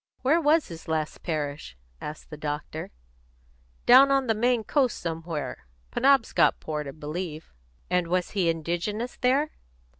"Where 0.23 0.41
was 0.41 0.69
his 0.69 0.87
last 0.87 1.21
parish?" 1.21 1.77
asked 2.01 2.31
the 2.31 2.35
doctor. 2.35 2.89
"Down 3.85 4.09
on 4.09 4.25
the 4.25 4.33
Maine 4.33 4.63
coast 4.63 4.97
somewhere. 4.97 5.67
Penobscotport, 5.91 6.87
I 6.87 6.91
believe." 6.91 7.53
"And 7.87 8.07
was 8.07 8.31
he 8.31 8.49
indigenous 8.49 9.15
there?" 9.17 9.51